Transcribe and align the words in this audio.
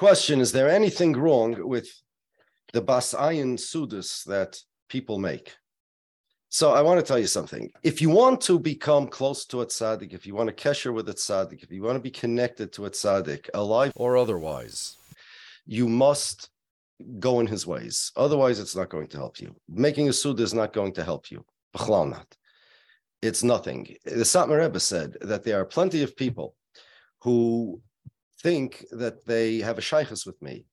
Question 0.00 0.40
Is 0.40 0.50
there 0.50 0.70
anything 0.70 1.12
wrong 1.12 1.68
with 1.68 1.86
the 2.72 2.80
Bas 2.80 3.12
Ayin 3.12 3.58
Sudas 3.58 4.24
that 4.24 4.58
people 4.88 5.18
make? 5.18 5.54
So 6.48 6.72
I 6.72 6.80
want 6.80 6.98
to 6.98 7.04
tell 7.06 7.18
you 7.18 7.26
something. 7.26 7.70
If 7.82 8.00
you 8.00 8.08
want 8.08 8.40
to 8.48 8.58
become 8.58 9.08
close 9.08 9.44
to 9.44 9.60
a 9.60 9.66
tzaddik, 9.66 10.14
if 10.14 10.26
you 10.26 10.34
want 10.34 10.48
to 10.48 10.54
kesher 10.54 10.94
with 10.94 11.10
a 11.10 11.12
tzaddik, 11.12 11.62
if 11.62 11.70
you 11.70 11.82
want 11.82 11.96
to 11.96 12.02
be 12.02 12.10
connected 12.10 12.72
to 12.72 12.86
a 12.86 12.90
tzaddik, 12.90 13.50
alive 13.52 13.92
or 13.94 14.16
otherwise, 14.16 14.96
you 15.66 15.86
must 15.86 16.48
go 17.18 17.40
in 17.40 17.46
his 17.46 17.66
ways. 17.66 18.10
Otherwise, 18.16 18.58
it's 18.58 18.74
not 18.74 18.88
going 18.88 19.08
to 19.08 19.18
help 19.18 19.38
you. 19.38 19.54
Making 19.68 20.08
a 20.08 20.14
suda 20.14 20.42
is 20.42 20.54
not 20.54 20.72
going 20.72 20.94
to 20.94 21.04
help 21.04 21.30
you. 21.30 21.44
not. 21.78 22.38
It's 23.20 23.42
nothing. 23.42 23.96
The 24.06 24.24
Satmar 24.24 24.60
Rebbe 24.60 24.80
said 24.80 25.18
that 25.20 25.44
there 25.44 25.60
are 25.60 25.66
plenty 25.66 26.02
of 26.02 26.16
people 26.16 26.54
who 27.20 27.82
think 28.42 28.84
that 28.90 29.24
they 29.26 29.58
have 29.58 29.78
a 29.78 29.82
shaykhs 29.82 30.26
with 30.26 30.40
me 30.42 30.64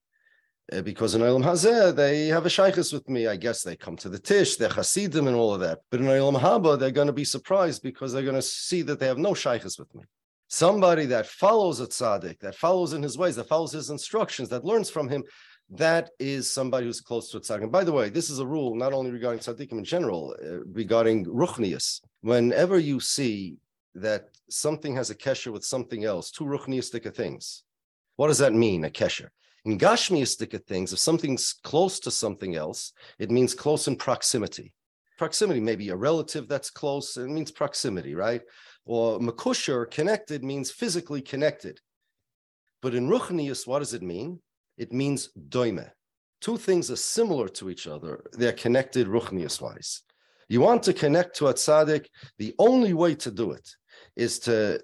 uh, 0.72 0.82
because 0.82 1.14
in 1.14 1.22
Olam 1.22 1.44
Hazeh 1.44 1.94
they 1.94 2.26
have 2.26 2.46
a 2.46 2.50
shaykhs 2.50 2.92
with 2.92 3.08
me. 3.08 3.26
I 3.26 3.36
guess 3.36 3.62
they 3.62 3.76
come 3.76 3.96
to 3.98 4.08
the 4.08 4.18
Tish, 4.18 4.56
they're 4.56 4.68
Hasidim 4.68 5.26
and 5.26 5.36
all 5.36 5.54
of 5.54 5.60
that. 5.60 5.80
But 5.90 6.00
in 6.00 6.06
Olam 6.06 6.38
Haba, 6.40 6.78
they're 6.78 6.90
going 6.90 7.06
to 7.06 7.12
be 7.12 7.24
surprised 7.24 7.82
because 7.82 8.12
they're 8.12 8.22
going 8.22 8.34
to 8.34 8.42
see 8.42 8.82
that 8.82 9.00
they 9.00 9.06
have 9.06 9.18
no 9.18 9.34
shaykhs 9.34 9.78
with 9.78 9.94
me. 9.94 10.04
Somebody 10.48 11.04
that 11.06 11.26
follows 11.26 11.80
a 11.80 11.86
tzaddik, 11.86 12.40
that 12.40 12.54
follows 12.54 12.94
in 12.94 13.02
his 13.02 13.18
ways, 13.18 13.36
that 13.36 13.48
follows 13.48 13.72
his 13.72 13.90
instructions, 13.90 14.48
that 14.48 14.64
learns 14.64 14.88
from 14.88 15.08
him, 15.08 15.22
that 15.70 16.08
is 16.18 16.50
somebody 16.50 16.86
who's 16.86 17.02
close 17.02 17.30
to 17.30 17.36
a 17.36 17.40
tzaddik. 17.40 17.64
And 17.64 17.72
by 17.72 17.84
the 17.84 17.92
way, 17.92 18.08
this 18.08 18.30
is 18.30 18.38
a 18.38 18.46
rule 18.46 18.74
not 18.74 18.94
only 18.94 19.10
regarding 19.10 19.40
tzaddikim 19.40 19.72
in 19.72 19.84
general, 19.84 20.34
uh, 20.42 20.64
regarding 20.72 21.26
ruchnius. 21.26 22.00
Whenever 22.22 22.78
you 22.78 22.98
see 22.98 23.58
that 23.98 24.28
something 24.48 24.96
has 24.96 25.10
a 25.10 25.14
kesher 25.14 25.52
with 25.52 25.64
something 25.64 26.04
else, 26.04 26.30
two 26.30 26.44
ruchniistic 26.44 27.14
things, 27.14 27.64
what 28.16 28.28
does 28.28 28.38
that 28.38 28.52
mean, 28.52 28.84
a 28.84 28.90
kesher? 28.90 29.28
In 29.64 29.78
Gashmiistic 29.78 30.64
things, 30.66 30.92
if 30.92 30.98
something's 30.98 31.52
close 31.62 32.00
to 32.00 32.10
something 32.10 32.56
else, 32.56 32.92
it 33.18 33.30
means 33.30 33.54
close 33.54 33.86
in 33.86 33.96
proximity. 33.96 34.72
Proximity, 35.18 35.60
maybe 35.60 35.88
a 35.90 35.96
relative 35.96 36.48
that's 36.48 36.70
close, 36.70 37.16
it 37.16 37.28
means 37.28 37.50
proximity, 37.50 38.14
right? 38.14 38.42
Or 38.86 39.20
makusher, 39.20 39.90
connected, 39.90 40.42
means 40.42 40.70
physically 40.70 41.20
connected. 41.20 41.80
But 42.82 42.94
in 42.94 43.08
Ruchnius, 43.08 43.66
what 43.66 43.80
does 43.80 43.94
it 43.94 44.02
mean? 44.02 44.40
It 44.76 44.92
means 44.92 45.28
doime. 45.48 45.90
Two 46.40 46.56
things 46.56 46.90
are 46.90 46.96
similar 46.96 47.48
to 47.48 47.68
each 47.68 47.86
other. 47.86 48.24
They're 48.32 48.52
connected 48.52 49.06
Ruchnius 49.06 49.60
wise. 49.60 50.02
You 50.48 50.60
want 50.60 50.82
to 50.84 50.92
connect 50.92 51.36
to 51.36 51.48
a 51.48 51.54
tzaddik, 51.54 52.06
the 52.38 52.54
only 52.58 52.94
way 52.94 53.14
to 53.16 53.30
do 53.30 53.52
it 53.52 53.68
is 54.18 54.38
to 54.40 54.80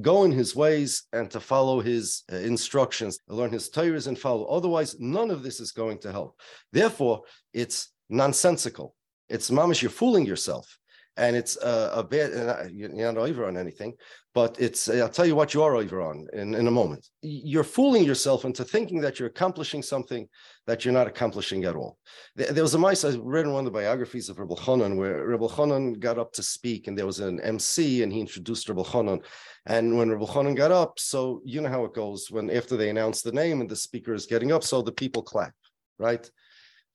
go 0.00 0.24
in 0.24 0.32
his 0.32 0.54
ways 0.54 1.04
and 1.12 1.30
to 1.30 1.40
follow 1.40 1.80
his 1.80 2.24
uh, 2.30 2.36
instructions, 2.36 3.18
learn 3.28 3.52
his 3.52 3.70
Torahs 3.70 4.08
and 4.08 4.18
follow. 4.18 4.44
Otherwise, 4.46 4.96
none 4.98 5.30
of 5.30 5.42
this 5.42 5.60
is 5.60 5.72
going 5.72 5.98
to 5.98 6.12
help. 6.12 6.38
Therefore, 6.72 7.22
it's 7.54 7.90
nonsensical. 8.10 8.94
It's 9.28 9.50
mamish, 9.50 9.80
you're 9.80 9.90
fooling 9.90 10.26
yourself. 10.26 10.78
And 11.16 11.36
it's 11.36 11.58
uh, 11.58 11.92
a 11.94 12.02
bad, 12.02 12.70
you're 12.72 12.88
not 12.88 13.18
over 13.18 13.46
on 13.46 13.58
anything, 13.58 13.92
but 14.34 14.56
it's, 14.58 14.88
I'll 14.88 15.10
tell 15.10 15.26
you 15.26 15.36
what 15.36 15.52
you 15.52 15.62
are 15.62 15.76
over 15.76 16.00
on 16.00 16.26
in, 16.32 16.54
in 16.54 16.66
a 16.66 16.70
moment. 16.70 17.06
You're 17.20 17.64
fooling 17.64 18.04
yourself 18.04 18.46
into 18.46 18.64
thinking 18.64 19.02
that 19.02 19.18
you're 19.18 19.28
accomplishing 19.28 19.82
something 19.82 20.26
that 20.66 20.84
you're 20.84 20.94
not 20.94 21.06
accomplishing 21.06 21.64
at 21.64 21.76
all. 21.76 21.98
There 22.34 22.62
was 22.62 22.74
a 22.74 22.78
mice 22.78 23.04
I 23.04 23.14
read 23.20 23.44
in 23.44 23.52
one 23.52 23.66
of 23.66 23.72
the 23.72 23.78
biographies 23.78 24.30
of 24.30 24.38
Rebbe 24.38 24.54
Chanan 24.54 24.96
where 24.96 25.26
Rebbe 25.26 25.48
Chanan 25.48 25.98
got 25.98 26.18
up 26.18 26.32
to 26.32 26.42
speak 26.42 26.88
and 26.88 26.96
there 26.96 27.06
was 27.06 27.20
an 27.20 27.40
MC 27.40 28.02
and 28.02 28.12
he 28.12 28.20
introduced 28.20 28.68
Rebbe 28.70 28.82
Chanan. 28.82 29.22
And 29.66 29.98
when 29.98 30.08
Rebbe 30.08 30.24
Chanan 30.24 30.56
got 30.56 30.72
up, 30.72 30.98
so 30.98 31.42
you 31.44 31.60
know 31.60 31.68
how 31.68 31.84
it 31.84 31.94
goes 31.94 32.30
when 32.30 32.50
after 32.50 32.76
they 32.76 32.88
announce 32.88 33.20
the 33.20 33.32
name 33.32 33.60
and 33.60 33.68
the 33.68 33.76
speaker 33.76 34.14
is 34.14 34.24
getting 34.24 34.50
up, 34.50 34.64
so 34.64 34.80
the 34.80 34.92
people 34.92 35.22
clap, 35.22 35.52
right? 35.98 36.30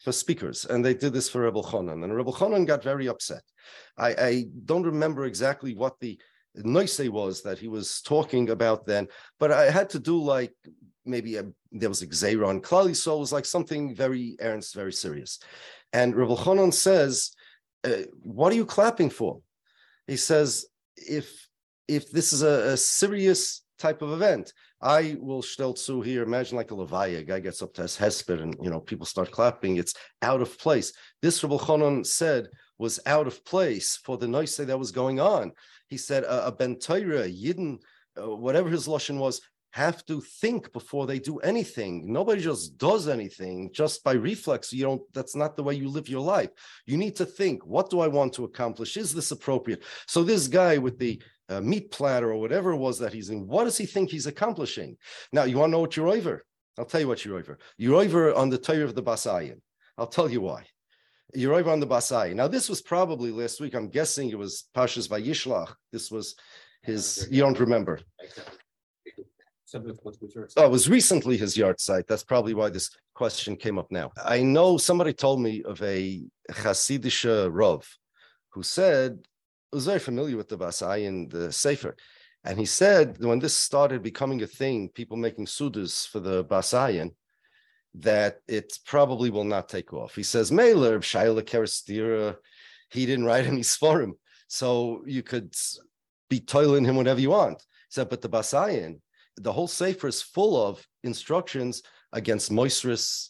For 0.04 0.12
speakers, 0.12 0.64
and 0.66 0.86
they 0.86 0.94
did 0.94 1.12
this 1.12 1.28
for 1.28 1.42
Rebbe 1.42 1.62
Chanan, 1.62 2.04
and 2.04 2.16
Rebbe 2.16 2.32
Chanan 2.32 2.68
got 2.68 2.84
very 2.84 3.08
upset. 3.08 3.42
I, 3.98 4.10
I 4.10 4.46
don't 4.64 4.86
remember 4.86 5.26
exactly 5.26 5.74
what 5.74 6.00
the 6.00 6.20
noise 6.56 7.00
was 7.10 7.42
that 7.42 7.60
he 7.60 7.68
was 7.68 8.02
talking 8.02 8.50
about 8.50 8.86
then, 8.86 9.08
but 9.40 9.52
I 9.52 9.70
had 9.72 9.90
to 9.92 10.00
do 10.00 10.22
like 10.22 10.54
maybe 11.06 11.38
a, 11.38 11.46
there 11.72 11.90
was 11.90 12.02
a 12.02 12.08
Xeron 12.08 12.62
Klali, 12.62 12.96
so 12.96 13.16
it 13.16 13.20
was 13.20 13.34
like 13.34 13.46
something 13.46 13.96
very 13.96 14.36
ernst, 14.40 14.76
very 14.76 14.94
serious. 14.94 15.40
And 15.94 16.16
Rabbi 16.16 16.36
Chanan 16.36 16.74
says, 16.74 17.32
uh, 17.84 18.04
"What 18.22 18.52
are 18.52 18.56
you 18.56 18.66
clapping 18.66 19.10
for?" 19.10 19.42
He 20.06 20.18
says, 20.18 20.68
"If 20.96 21.48
if 21.88 22.12
this 22.12 22.34
is 22.34 22.44
a, 22.44 22.74
a 22.74 22.78
serious 22.78 23.64
type 23.80 24.02
of 24.02 24.12
event, 24.12 24.54
I 24.82 25.18
will 25.20 25.42
stelzu 25.42 26.06
here. 26.06 26.24
Imagine 26.24 26.58
like 26.58 26.72
a 26.72 26.76
levaya, 26.76 27.20
a 27.20 27.24
guy 27.24 27.40
gets 27.40 27.62
up 27.62 27.74
to 27.76 27.82
his 27.82 27.98
hesper, 27.98 28.36
and 28.36 28.56
you 28.62 28.70
know 28.70 28.80
people 28.80 29.06
start 29.06 29.32
clapping. 29.32 29.78
It's 29.78 29.94
out 30.22 30.42
of 30.42 30.58
place. 30.60 30.94
This 31.22 31.44
Rabbi 31.44 31.58
Chanan 31.58 32.06
said." 32.06 32.50
was 32.78 33.00
out 33.06 33.28
of 33.28 33.44
place 33.46 33.98
for 34.04 34.18
the 34.18 34.28
noise 34.28 34.56
that 34.58 34.80
was 34.80 34.92
going 34.92 35.20
on. 35.20 35.52
He 35.88 35.98
said 35.98 36.24
a, 36.24 36.48
a 36.48 36.52
ben 36.52 36.78
Torah, 36.78 37.28
Yidden, 37.28 37.80
uh, 38.22 38.36
whatever 38.36 38.70
his 38.70 38.88
lashon 38.88 39.18
was, 39.18 39.42
have 39.72 40.06
to 40.06 40.22
think 40.22 40.72
before 40.74 41.06
they 41.06 41.20
do 41.20 41.38
anything. 41.40 42.12
Nobody 42.12 42.42
just 42.42 42.78
does 42.78 43.08
anything 43.08 43.70
just 43.74 44.04
by 44.04 44.14
reflex. 44.14 44.74
You 44.74 44.84
don't. 44.84 45.02
That's 45.14 45.36
not 45.36 45.56
the 45.56 45.64
way 45.64 45.76
you 45.76 45.90
live 45.90 46.10
your 46.10 46.22
life. 46.22 46.50
You 46.86 46.98
need 46.98 47.16
to 47.18 47.26
think. 47.26 47.66
What 47.66 47.90
do 47.90 48.00
I 48.00 48.08
want 48.08 48.34
to 48.34 48.46
accomplish? 48.46 48.98
Is 48.98 49.14
this 49.14 49.32
appropriate? 49.32 49.84
So 50.08 50.24
this 50.24 50.48
guy 50.48 50.78
with 50.78 50.98
the 50.98 51.22
uh, 51.50 51.62
meat 51.62 51.92
platter 51.92 52.32
or 52.32 52.40
whatever 52.42 52.72
it 52.72 52.78
was 52.78 53.00
that 53.00 53.14
he's 53.14 53.30
in, 53.30 53.48
what 53.48 53.66
does 53.66 53.78
he 53.78 53.86
think 53.86 54.10
he's 54.10 54.28
accomplishing? 54.28 54.98
Now 55.32 55.44
you 55.44 55.58
want 55.58 55.70
to 55.70 55.72
know 55.74 55.80
what 55.80 55.96
you're 55.96 56.10
over? 56.10 56.44
I'll 56.78 56.86
tell 56.86 57.02
you 57.02 57.08
what 57.08 57.24
you're 57.26 57.38
over. 57.38 57.58
You're 57.78 58.02
over 58.02 58.34
on 58.34 58.50
the 58.50 58.58
Torah 58.58 58.84
of 58.84 58.96
the 58.96 59.04
Basayin. 59.04 59.62
I'll 59.98 60.08
tell 60.08 60.30
you 60.30 60.42
why. 60.42 60.66
You're 61.34 61.56
over 61.56 61.72
on 61.72 61.80
the 61.80 61.88
Basai. 61.88 62.34
Now, 62.34 62.48
this 62.48 62.70
was 62.70 62.82
probably 62.82 63.32
last 63.32 63.60
week. 63.60 63.74
I'm 63.74 63.90
guessing 63.90 64.30
it 64.30 64.38
was 64.38 64.66
Pashas 64.76 65.10
by 65.10 65.22
Vayishlach. 65.22 65.74
This 65.92 66.10
was 66.10 66.36
his, 66.84 67.28
you 67.30 67.42
don't 67.42 67.60
remember. 67.60 68.00
Oh, 69.74 70.66
it 70.66 70.72
was 70.72 70.90
recently 70.90 71.36
his 71.36 71.58
yahrzeit. 71.58 72.08
That's 72.08 72.24
probably 72.24 72.54
why 72.54 72.70
this 72.70 72.90
question 73.14 73.58
came 73.58 73.78
up 73.78 73.92
now. 73.92 74.12
I 74.24 74.42
know 74.42 74.78
somebody 74.78 75.12
told 75.12 75.42
me 75.42 75.64
of 75.64 75.82
a 75.82 76.24
Hasidish 76.50 77.50
Rav 77.52 77.86
who 78.50 78.64
said, 78.64 79.28
was 79.74 79.86
very 79.86 80.00
familiar 80.00 80.38
with 80.38 80.48
the 80.48 80.58
Basai 80.58 81.08
and 81.08 81.30
the 81.30 81.52
Sefer. 81.52 81.98
And 82.46 82.58
he 82.58 82.66
said 82.66 83.18
when 83.20 83.40
this 83.40 83.58
started 83.58 84.02
becoming 84.02 84.42
a 84.42 84.48
thing, 84.48 84.90
people 84.90 85.18
making 85.18 85.48
sudas 85.48 86.08
for 86.08 86.22
the 86.22 86.46
Basayan, 86.46 87.14
that 87.96 88.38
it 88.48 88.80
probably 88.86 89.30
will 89.30 89.44
not 89.44 89.68
take 89.68 89.92
off. 89.92 90.16
He 90.16 90.24
says, 90.24 90.52
Mailer, 90.52 91.00
Shaila 91.00 91.42
Kerastira, 91.42 92.38
he 92.90 93.06
didn't 93.06 93.26
write 93.26 93.46
any 93.46 93.62
Sforim. 93.62 94.14
So 94.48 95.04
you 95.06 95.24
could 95.24 95.54
be 96.30 96.40
toiling 96.40 96.86
him 96.86 96.96
whatever 96.96 97.20
you 97.20 97.32
want. 97.32 97.60
He 97.60 97.90
said, 97.90 98.08
but 98.08 98.22
the 98.22 98.30
Basayan, 98.30 99.00
the 99.38 99.52
whole 99.52 99.68
Sefer 99.68 100.08
is 100.08 100.22
full 100.22 100.62
of 100.62 100.86
instructions 101.04 101.84
against 102.14 102.52
moistris, 102.52 103.30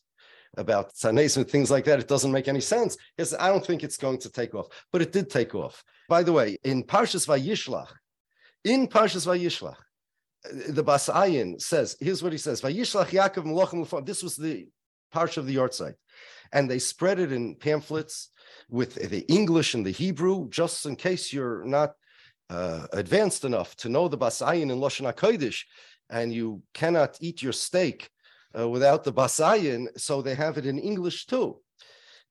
about 0.58 0.94
tzanes 0.94 1.38
and 1.38 1.48
things 1.48 1.70
like 1.70 1.86
that. 1.86 2.00
It 2.00 2.08
doesn't 2.08 2.32
make 2.32 2.48
any 2.48 2.62
sense. 2.62 2.98
Yes, 3.18 3.34
I 3.40 3.50
don't 3.50 3.66
think 3.66 3.84
it's 3.84 3.98
going 3.98 4.18
to 4.20 4.30
take 4.30 4.56
off, 4.56 4.68
but 4.92 5.02
it 5.02 5.12
did 5.12 5.30
take 5.30 5.54
off. 5.54 5.84
By 6.10 6.24
the 6.24 6.34
way, 6.34 6.58
in 6.64 6.84
Parshas 6.84 7.28
Vayishlach, 7.28 7.92
in 8.64 8.88
Parshas 8.88 9.28
Vayishlach, 9.28 9.78
the 10.70 10.84
Basayin 10.84 11.62
says, 11.62 11.98
here's 12.00 12.24
what 12.24 12.32
he 12.32 12.38
says: 12.38 12.62
Vayishlach 12.62 13.08
Yaakov 13.08 13.46
Melachim 13.46 14.06
This 14.06 14.24
was 14.24 14.36
the 14.36 14.68
parsha 15.14 15.38
of 15.38 15.46
the 15.46 15.56
yahrzeit, 15.56 15.96
and 16.52 16.70
they 16.70 16.80
spread 16.80 17.20
it 17.20 17.32
in 17.32 17.56
pamphlets 17.56 18.30
with 18.70 18.96
the 18.96 19.26
English 19.32 19.74
and 19.74 19.86
the 19.86 19.92
Hebrew, 19.92 20.50
just 20.50 20.86
in 20.86 20.96
case 20.96 21.32
you're 21.32 21.64
not 21.66 21.94
uh, 22.50 22.88
advanced 22.94 23.44
enough 23.46 23.76
to 23.78 23.90
know 23.90 24.08
the 24.08 24.18
Basayin 24.18 24.72
in 24.72 24.80
Lashon 24.80 25.12
Hakodesh, 25.12 25.64
and 26.10 26.34
you 26.34 26.62
cannot 26.74 27.18
eat 27.22 27.42
your 27.42 27.54
steak 27.54 28.10
uh, 28.58 28.68
without 28.68 29.04
the 29.04 29.14
Basayin, 29.14 29.88
so 29.98 30.22
they 30.22 30.36
have 30.36 30.58
it 30.58 30.66
in 30.66 30.80
English 30.80 31.26
too. 31.26 31.60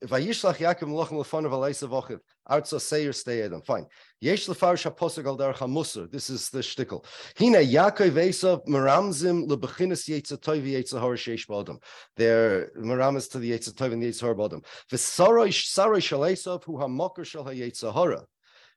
Vayishlach 0.04 0.56
Yaakov 0.56 0.88
Melachim 0.88 1.12
Lefanav 1.12 1.52
Alaysa 1.52 1.88
Vochiv. 1.88 2.20
Arza 2.48 2.78
Seir 2.78 3.14
stay 3.14 3.42
Adam. 3.42 3.62
Fine. 3.62 3.86
Yesh 4.20 4.46
Lefarish 4.46 4.90
HaPosag 4.90 5.24
Al 5.26 5.38
Derech 5.38 5.56
HaMusar. 5.56 6.10
This 6.10 6.28
is 6.28 6.50
the 6.50 6.58
shtickle. 6.58 7.04
Hina 7.38 7.58
Yaakov 7.58 8.10
Esav 8.10 8.66
Meramzim 8.66 9.48
Lebechinas 9.48 10.06
Yetzahar 10.06 11.14
Sheish 11.16 11.46
Bodam. 11.46 11.78
They're 12.16 12.70
Meramas 12.76 13.30
to 13.30 13.38
the 13.38 13.52
Yetzatov 13.52 13.92
and 13.92 14.02
the 14.02 14.10
Yetzahar 14.10 14.36
Bodam. 14.36 14.62
V'Sarai 14.92 15.52
Sarai 15.52 16.00
Shalesav 16.00 16.62
Hu 16.64 16.74
HaMokar 16.74 17.24
Shal 17.24 17.46
HaYetzahara. 17.46 18.24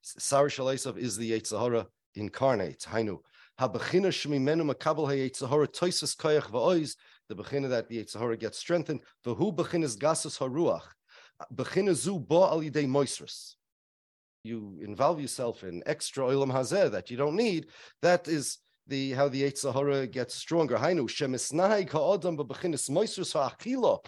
Sarai 0.01 0.49
Shalesav 0.49 0.97
is 0.97 1.17
the 1.17 1.31
Yetzahara 1.31 1.85
incarnate. 2.15 2.85
Hainu. 2.89 3.19
Habechina 3.59 4.07
Shemimenu 4.07 4.73
Makabel 4.73 5.07
HaYetzahara 5.07 5.67
Toisus 5.67 6.15
Koyach 6.15 6.49
Va'oiz. 6.49 6.95
The 7.27 7.35
Bechina 7.35 7.69
that 7.69 7.89
the 7.89 8.03
Yetzahara 8.03 8.39
gets 8.39 8.57
strengthened. 8.57 9.01
V'Hu 9.25 9.55
Bechinas 9.55 9.97
Gasus 9.97 10.39
HaRuach 10.39 10.83
you 14.43 14.77
involve 14.81 15.21
yourself 15.21 15.63
in 15.63 15.83
extra 15.85 16.25
oilam 16.25 16.51
hazeh 16.51 16.91
that 16.91 17.09
you 17.09 17.17
don't 17.17 17.35
need, 17.35 17.67
that 18.01 18.27
is 18.27 18.57
the 18.89 19.11
how 19.11 19.29
the 19.29 19.43
Eitzahara 19.43 20.11
gets 20.11 20.35
stronger. 20.35 20.75
Hainu 20.75 21.07
shemisnahig 21.07 21.91
ha'odam 21.91 22.37
b'bechinis 22.37 22.89
moisus 22.89 23.33
ha'achilo 23.33 24.03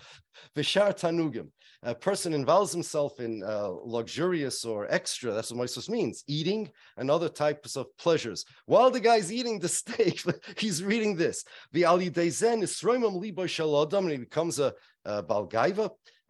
v'shar 0.55 0.93
tanugim. 0.99 1.47
A 1.83 1.95
person 1.95 2.33
involves 2.33 2.71
himself 2.71 3.19
in 3.19 3.41
uh, 3.43 3.69
luxurious 3.83 4.65
or 4.65 4.85
extra. 4.91 5.33
That's 5.33 5.51
what 5.51 5.67
moisus 5.67 5.89
means: 5.89 6.23
eating 6.27 6.69
and 6.97 7.09
other 7.09 7.29
types 7.29 7.75
of 7.75 7.85
pleasures. 7.97 8.45
While 8.65 8.91
the 8.91 8.99
guy's 8.99 9.31
eating 9.31 9.59
the 9.59 9.69
steak, 9.79 10.23
he's 10.57 10.83
reading 10.83 11.15
this. 11.15 11.43
The 11.71 11.85
ali 11.85 12.09
dezen 12.09 12.61
is 12.61 12.83
libo 12.83 13.45
shalodam, 13.45 13.99
and 13.99 14.11
he 14.11 14.17
becomes 14.17 14.59
a, 14.59 14.73
a 15.05 15.23
balgaiva. 15.23 15.91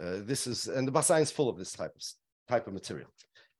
this 0.00 0.46
is, 0.46 0.68
and 0.68 0.86
the 0.86 0.92
Basayan 0.92 1.22
is 1.22 1.30
full 1.30 1.48
of 1.48 1.58
this 1.58 1.72
type 1.72 1.94
of 1.94 2.02
type 2.48 2.66
of 2.66 2.72
material. 2.72 3.08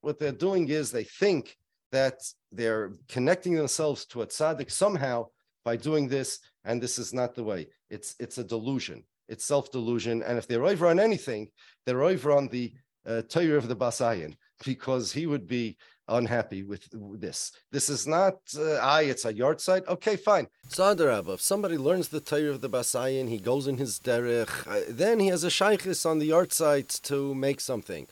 What 0.01 0.19
they're 0.19 0.33
doing 0.33 0.69
is 0.69 0.91
they 0.91 1.05
think 1.05 1.57
that 1.93 2.21
they're 2.53 2.93
connecting 3.09 3.55
themselves 3.55 4.07
to 4.07 4.23
a 4.23 4.27
tzaddik 4.27 4.71
somehow 4.71 5.27
by 5.65 5.77
doing 5.77 6.09
this, 6.09 6.39
and 6.65 6.81
this 6.81 6.99
is 6.99 7.13
not 7.13 7.35
the 7.35 7.45
way. 7.45 7.69
It's 7.91 8.15
it's 8.19 8.39
a 8.39 8.45
delusion. 8.45 9.05
It's 9.29 9.45
self 9.45 9.71
delusion, 9.71 10.23
and 10.23 10.39
if 10.39 10.47
they're 10.47 10.65
over 10.65 10.87
on 10.89 10.99
anything, 10.99 11.51
they're 11.85 12.03
over 12.03 12.33
on 12.33 12.49
the 12.49 12.73
uh, 13.07 13.23
Torah 13.23 13.57
of 13.57 13.69
the 13.69 13.77
Basayan 13.77 14.35
because 14.65 15.13
he 15.13 15.27
would 15.27 15.47
be 15.47 15.77
unhappy 16.11 16.63
with 16.63 16.89
this. 17.21 17.53
This 17.71 17.89
is 17.89 18.07
not, 18.07 18.37
uh, 18.59 18.75
I, 18.75 19.03
it's 19.03 19.25
a 19.25 19.33
yahrzeit. 19.33 19.87
Okay, 19.89 20.17
fine. 20.17 20.49
Sadarab, 20.69 21.33
if 21.33 21.41
somebody 21.41 21.79
learns 21.79 22.09
the 22.09 22.21
Torah 22.21 22.51
of 22.51 22.61
the 22.61 22.69
Basayan, 22.69 23.29
he 23.29 23.39
goes 23.39 23.67
in 23.67 23.79
his 23.79 23.99
derech, 23.99 24.67
uh, 24.67 24.85
then 24.89 25.21
he 25.21 25.29
has 25.29 25.45
a 25.45 25.49
shaykhis 25.49 26.05
on 26.05 26.19
the 26.19 26.31
yahrzeit 26.31 27.01
to 27.03 27.35
make 27.35 27.61
something. 27.61 28.07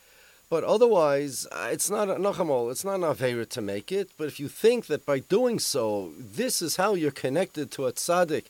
But 0.51 0.65
otherwise, 0.65 1.47
uh, 1.53 1.69
it's 1.71 1.91
not 1.91 2.09
nachamol. 2.09 2.71
It's 2.71 2.85
not 2.85 2.95
an 2.95 3.03
avera 3.03 3.47
to 3.51 3.61
make 3.61 3.93
it. 3.93 4.11
But 4.17 4.29
if 4.29 4.41
you 4.41 4.49
think 4.49 4.87
that 4.87 5.05
by 5.05 5.19
doing 5.19 5.59
so, 5.59 6.13
this 6.19 6.63
is 6.63 6.77
how 6.77 6.95
you're 6.95 7.11
connected 7.11 7.71
to 7.73 7.87
a 7.87 7.93
tzaddik, 7.93 8.47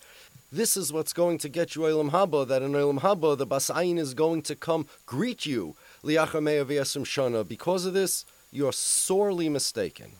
this 0.52 0.76
is 0.76 0.92
what's 0.92 1.12
going 1.12 1.38
to 1.38 1.48
get 1.48 1.74
you 1.74 1.82
Olam 1.82 2.10
Haba, 2.10 2.46
that 2.46 2.62
in 2.62 2.72
Olam 2.72 3.00
Haba, 3.00 3.36
the 3.36 3.46
Basayin 3.46 3.98
is 3.98 4.14
going 4.14 4.42
to 4.42 4.54
come 4.54 4.86
greet 5.06 5.44
you. 5.44 5.74
Liachameya 6.04 6.64
Shana. 6.66 7.46
Because 7.46 7.84
of 7.84 7.94
this, 7.94 8.24
you're 8.50 8.72
sorely 8.72 9.48
mistaken. 9.48 10.12